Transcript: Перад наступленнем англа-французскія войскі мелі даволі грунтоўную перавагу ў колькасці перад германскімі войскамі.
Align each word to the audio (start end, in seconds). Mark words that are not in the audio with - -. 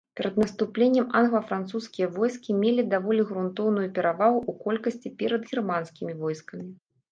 Перад 0.19 0.37
наступленнем 0.41 1.11
англа-французскія 1.19 2.07
войскі 2.15 2.55
мелі 2.63 2.87
даволі 2.95 3.27
грунтоўную 3.33 3.85
перавагу 3.99 4.39
ў 4.49 4.65
колькасці 4.67 5.15
перад 5.23 5.41
германскімі 5.55 6.19
войскамі. 6.27 6.67